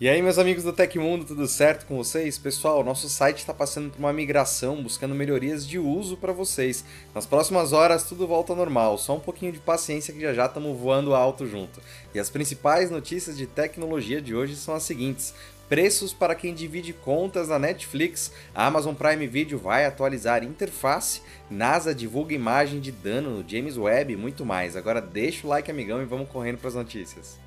[0.00, 2.38] E aí, meus amigos do Tecmundo, tudo certo com vocês?
[2.38, 6.82] Pessoal, nosso site está passando por uma migração, buscando melhorias de uso para vocês.
[7.14, 10.46] Nas próximas horas, tudo volta ao normal, só um pouquinho de paciência que já já
[10.46, 11.82] estamos voando alto junto.
[12.14, 15.34] E as principais notícias de tecnologia de hoje são as seguintes.
[15.68, 21.20] Preços para quem divide contas na Netflix, a Amazon Prime Video vai atualizar interface,
[21.50, 24.76] NASA divulga imagem de dano no James Webb e muito mais.
[24.76, 27.38] Agora deixa o like, amigão, e vamos correndo para as notícias.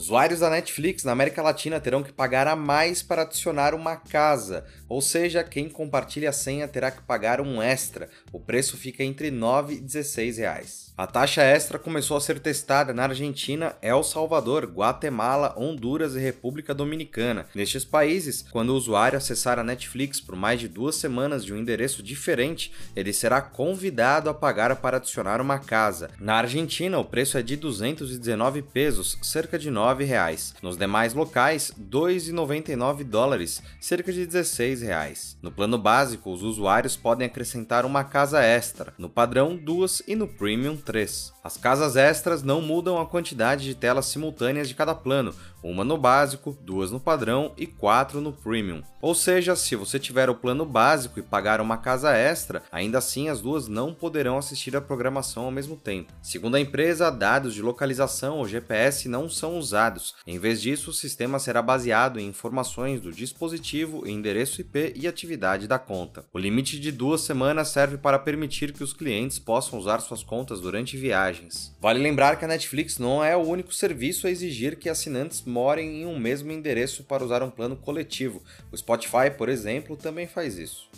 [0.00, 4.64] Usuários da Netflix na América Latina terão que pagar a mais para adicionar uma casa,
[4.88, 8.08] ou seja, quem compartilha a senha terá que pagar um extra.
[8.32, 10.89] O preço fica entre 9 e 16 reais.
[11.00, 16.74] A taxa extra começou a ser testada na Argentina, El Salvador, Guatemala, Honduras e República
[16.74, 17.46] Dominicana.
[17.54, 21.56] Nestes países, quando o usuário acessar a Netflix por mais de duas semanas de um
[21.56, 26.10] endereço diferente, ele será convidado a pagar para adicionar uma casa.
[26.20, 30.54] Na Argentina, o preço é de 219 pesos, cerca de 9 reais.
[30.60, 35.38] Nos demais locais, 2,99 dólares, cerca de 16 reais.
[35.40, 40.28] No plano básico, os usuários podem acrescentar uma casa extra, no padrão duas e no
[40.28, 41.32] premium 3.
[41.44, 45.96] As casas extras não mudam a quantidade de telas simultâneas de cada plano, uma no
[45.96, 48.82] básico, duas no padrão e quatro no premium.
[49.00, 53.28] Ou seja, se você tiver o plano básico e pagar uma casa extra, ainda assim
[53.28, 56.12] as duas não poderão assistir a programação ao mesmo tempo.
[56.22, 60.14] Segundo a empresa, dados de localização ou GPS não são usados.
[60.26, 65.68] Em vez disso, o sistema será baseado em informações do dispositivo, endereço IP e atividade
[65.68, 66.24] da conta.
[66.32, 70.60] O limite de duas semanas serve para permitir que os clientes possam usar suas contas
[70.70, 71.74] durante viagens.
[71.80, 76.02] Vale lembrar que a Netflix não é o único serviço a exigir que assinantes morem
[76.02, 78.40] em um mesmo endereço para usar um plano coletivo.
[78.70, 80.88] O Spotify, por exemplo, também faz isso.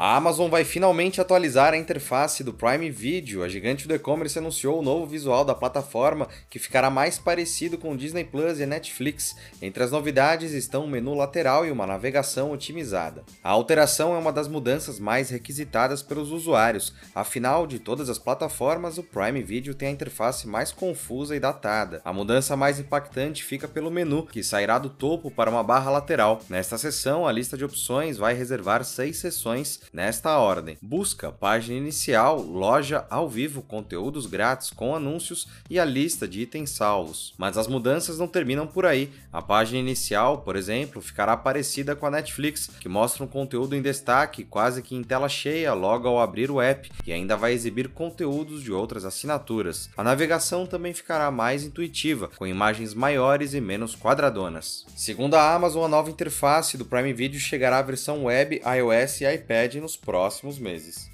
[0.00, 3.42] A Amazon vai finalmente atualizar a interface do Prime Video.
[3.42, 7.92] A gigante do e-commerce anunciou o novo visual da plataforma, que ficará mais parecido com
[7.92, 9.34] o Disney Plus e Netflix.
[9.60, 13.24] Entre as novidades estão um menu lateral e uma navegação otimizada.
[13.42, 16.94] A alteração é uma das mudanças mais requisitadas pelos usuários.
[17.12, 22.00] Afinal, de todas as plataformas, o Prime Video tem a interface mais confusa e datada.
[22.04, 26.40] A mudança mais impactante fica pelo menu, que sairá do topo para uma barra lateral.
[26.48, 32.40] Nesta seção, a lista de opções vai reservar seis sessões nesta ordem: busca, página inicial,
[32.40, 37.34] loja ao vivo, conteúdos grátis com anúncios e a lista de itens salvos.
[37.38, 39.10] Mas as mudanças não terminam por aí.
[39.32, 43.82] A página inicial, por exemplo, ficará parecida com a Netflix, que mostra um conteúdo em
[43.82, 47.88] destaque quase que em tela cheia logo ao abrir o app e ainda vai exibir
[47.88, 49.90] conteúdos de outras assinaturas.
[49.96, 54.84] A navegação também ficará mais intuitiva, com imagens maiores e menos quadradonas.
[54.96, 59.34] Segundo a Amazon, a nova interface do Prime Video chegará à versão web, iOS e
[59.34, 61.10] iPad nos próximos meses.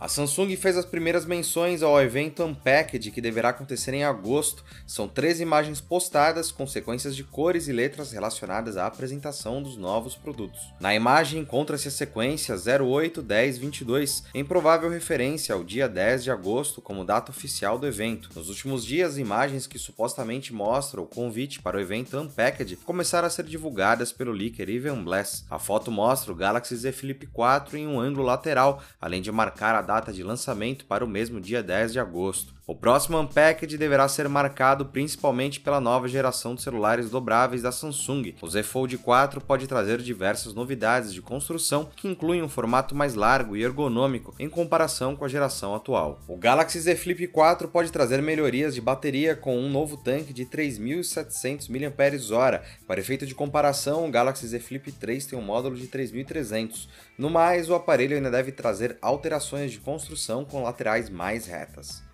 [0.00, 4.64] A Samsung fez as primeiras menções ao evento Unpacked, que deverá acontecer em agosto.
[4.86, 10.16] São três imagens postadas com sequências de cores e letras relacionadas à apresentação dos novos
[10.16, 10.58] produtos.
[10.80, 16.30] Na imagem encontra-se a sequência 08, 10, 22, em provável referência ao dia 10 de
[16.30, 18.30] agosto como data oficial do evento.
[18.34, 23.30] Nos últimos dias, imagens que supostamente mostram o convite para o evento Unpacked começaram a
[23.30, 25.44] ser divulgadas pelo leaker Even Bless.
[25.50, 29.74] A foto mostra o Galaxy Z Flip 4 em um ângulo lateral, além de marcar
[29.74, 32.54] a data de lançamento para o mesmo dia 10 de agosto.
[32.70, 38.36] O próximo Unpacked deverá ser marcado principalmente pela nova geração de celulares dobráveis da Samsung.
[38.40, 43.16] O Z Fold 4 pode trazer diversas novidades de construção que incluem um formato mais
[43.16, 46.20] largo e ergonômico em comparação com a geração atual.
[46.28, 50.46] O Galaxy Z Flip 4 pode trazer melhorias de bateria com um novo tanque de
[50.46, 52.62] 3.700 mAh.
[52.86, 56.86] Para efeito de comparação, o Galaxy Z Flip 3 tem um módulo de 3.300.
[57.18, 62.08] No mais, o aparelho ainda deve trazer alterações de construção com laterais mais retas.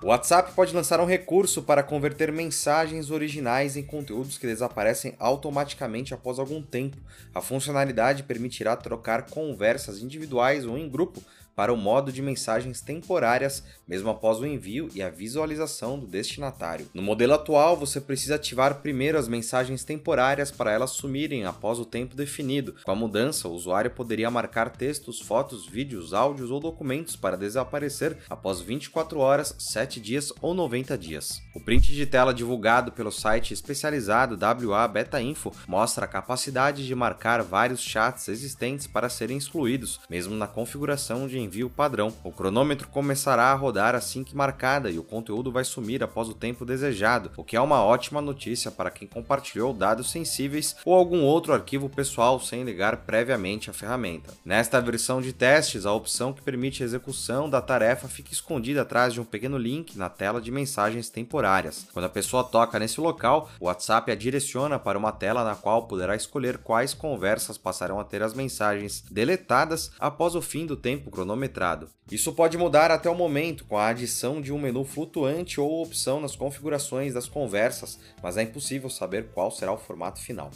[0.00, 6.14] O WhatsApp pode lançar um recurso para converter mensagens originais em conteúdos que desaparecem automaticamente
[6.14, 6.96] após algum tempo.
[7.34, 11.20] A funcionalidade permitirá trocar conversas individuais ou em grupo
[11.58, 16.86] para o modo de mensagens temporárias, mesmo após o envio e a visualização do destinatário.
[16.94, 21.84] No modelo atual, você precisa ativar primeiro as mensagens temporárias para elas sumirem após o
[21.84, 22.76] tempo definido.
[22.84, 28.16] Com a mudança, o usuário poderia marcar textos, fotos, vídeos, áudios ou documentos para desaparecer
[28.30, 31.42] após 24 horas, 7 dias ou 90 dias.
[31.56, 36.94] O print de tela divulgado pelo site especializado WA Beta Info mostra a capacidade de
[36.94, 42.12] marcar vários chats existentes para serem excluídos, mesmo na configuração de envio padrão.
[42.22, 46.34] O cronômetro começará a rodar assim que marcada e o conteúdo vai sumir após o
[46.34, 51.22] tempo desejado, o que é uma ótima notícia para quem compartilhou dados sensíveis ou algum
[51.22, 54.34] outro arquivo pessoal sem ligar previamente a ferramenta.
[54.44, 59.14] Nesta versão de testes, a opção que permite a execução da tarefa fica escondida atrás
[59.14, 61.88] de um pequeno link na tela de mensagens temporárias.
[61.92, 65.86] Quando a pessoa toca nesse local, o WhatsApp a direciona para uma tela na qual
[65.86, 71.10] poderá escolher quais conversas passarão a ter as mensagens deletadas após o fim do tempo
[71.38, 71.88] cronometrado.
[72.10, 76.20] Isso pode mudar até o momento com a adição de um menu flutuante ou opção
[76.20, 80.50] nas configurações das conversas, mas é impossível saber qual será o formato final.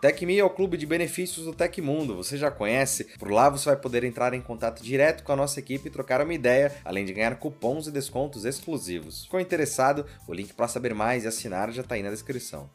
[0.00, 3.04] TecMe é o clube de benefícios do Tecmundo, você já conhece?
[3.18, 6.20] Por lá você vai poder entrar em contato direto com a nossa equipe e trocar
[6.20, 9.24] uma ideia, além de ganhar cupons e descontos exclusivos.
[9.24, 10.04] Ficou interessado?
[10.28, 12.68] O link para saber mais e assinar já está aí na descrição.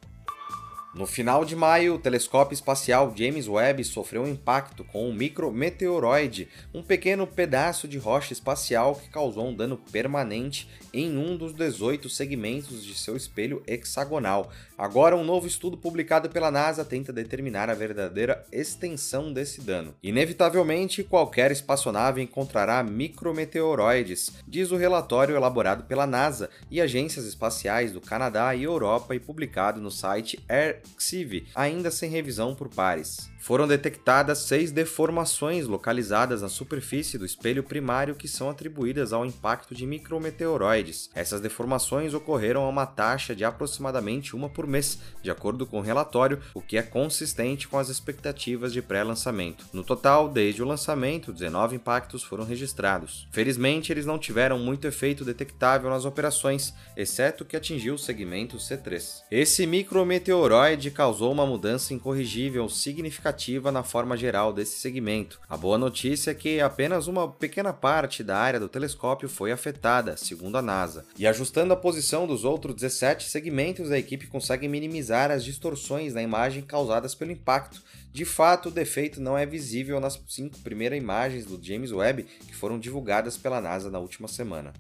[0.92, 6.48] No final de maio, o telescópio espacial James Webb sofreu um impacto com um micrometeoroide,
[6.74, 12.10] um pequeno pedaço de rocha espacial que causou um dano permanente em um dos 18
[12.10, 14.50] segmentos de seu espelho hexagonal.
[14.76, 19.94] Agora, um novo estudo publicado pela NASA tenta determinar a verdadeira extensão desse dano.
[20.02, 28.02] Inevitavelmente, qualquer espaçonave encontrará micrometeoroides, diz o relatório elaborado pela NASA e agências espaciais do
[28.02, 30.44] Canadá e Europa e publicado no site
[30.80, 33.30] AirXiv, ainda sem revisão por pares.
[33.40, 39.74] Foram detectadas seis deformações localizadas na superfície do espelho primário que são atribuídas ao impacto
[39.74, 41.10] de micrometeoroides.
[41.16, 45.84] Essas deformações ocorreram a uma taxa de aproximadamente uma por mês, de acordo com o
[45.84, 49.66] relatório, o que é consistente com as expectativas de pré-lançamento.
[49.72, 53.28] No total, desde o lançamento, 19 impactos foram registrados.
[53.32, 59.22] Felizmente, eles não tiveram muito efeito detectável nas operações, exceto que atingiu o segmento C3.
[59.32, 65.40] Esse micrometeoroide causou uma mudança incorrigível significativa significativa na forma geral desse segmento.
[65.50, 70.18] A boa notícia é que apenas uma pequena parte da área do telescópio foi afetada,
[70.18, 71.06] segundo a NASA.
[71.18, 76.22] E ajustando a posição dos outros 17 segmentos, a equipe consegue minimizar as distorções na
[76.22, 77.82] imagem causadas pelo impacto.
[78.12, 82.56] De fato, o defeito não é visível nas cinco primeiras imagens do James Webb que
[82.56, 84.74] foram divulgadas pela NASA na última semana.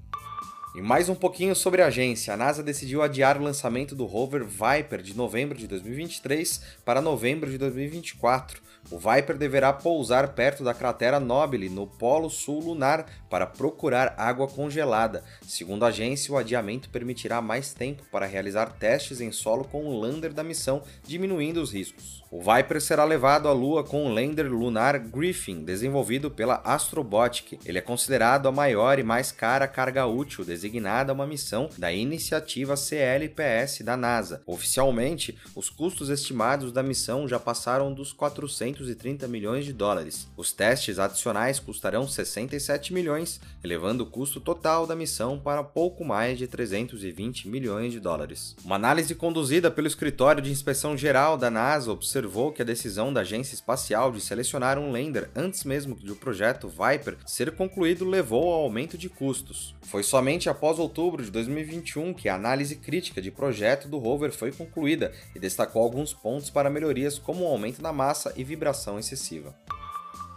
[0.75, 2.31] E mais um pouquinho sobre a agência.
[2.31, 7.49] A NASA decidiu adiar o lançamento do rover Viper de novembro de 2023 para novembro
[7.49, 8.61] de 2024.
[8.91, 14.47] O Viper deverá pousar perto da cratera Nobile, no Polo Sul lunar, para procurar água
[14.47, 15.23] congelada.
[15.41, 19.99] Segundo a agência, o adiamento permitirá mais tempo para realizar testes em solo com o
[19.99, 22.23] lander da missão, diminuindo os riscos.
[22.31, 27.59] O Viper será levado à Lua com o lander lunar Griffin, desenvolvido pela Astrobotic.
[27.65, 31.91] Ele é considerado a maior e mais cara carga útil designada a uma missão da
[31.91, 34.41] iniciativa CLPS da NASA.
[34.45, 40.27] Oficialmente, os custos estimados da missão já passaram dos 430 milhões de dólares.
[40.35, 46.37] Os testes adicionais custarão 67 milhões, elevando o custo total da missão para pouco mais
[46.37, 48.55] de 320 milhões de dólares.
[48.63, 53.21] Uma análise conduzida pelo Escritório de Inspeção Geral da NASA observou que a decisão da
[53.21, 58.63] agência espacial de selecionar um lander antes mesmo do projeto Viper ser concluído levou ao
[58.63, 59.73] aumento de custos.
[59.83, 64.51] Foi somente após outubro de 2021 que a análise crítica de projeto do rover foi
[64.51, 69.55] concluída e destacou alguns pontos para melhorias como o aumento da massa e vibração excessiva.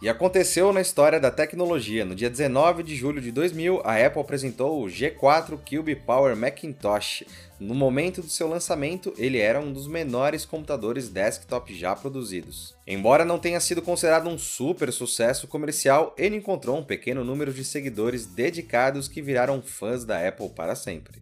[0.02, 2.04] E aconteceu na história da tecnologia.
[2.04, 7.22] No dia 19 de julho de 2000, a Apple apresentou o G4 Cube Power Macintosh.
[7.60, 12.74] No momento do seu lançamento, ele era um dos menores computadores desktop já produzidos.
[12.84, 17.62] Embora não tenha sido considerado um super sucesso comercial, ele encontrou um pequeno número de
[17.62, 21.20] seguidores dedicados que viraram fãs da Apple para sempre.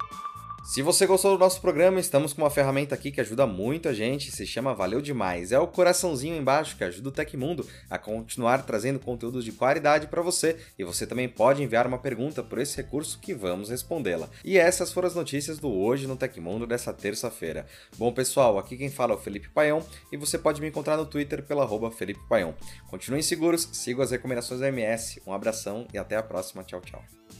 [0.63, 3.95] Se você gostou do nosso programa, estamos com uma ferramenta aqui que ajuda muito a
[3.95, 5.53] gente, se chama Valeu Demais.
[5.53, 10.23] É o coraçãozinho embaixo que ajuda o Tecmundo a continuar trazendo conteúdos de qualidade para
[10.23, 14.29] você e você também pode enviar uma pergunta por esse recurso que vamos respondê-la.
[14.45, 17.67] E essas foram as notícias do Hoje no Tecmundo dessa terça-feira.
[17.97, 21.07] Bom, pessoal, aqui quem fala é o Felipe Paião e você pode me encontrar no
[21.07, 22.55] Twitter pela arroba Felipe Paião.
[22.89, 25.21] Continuem seguros, sigam as recomendações da MS.
[25.27, 26.63] Um abração e até a próxima.
[26.63, 27.20] Tchau, tchau.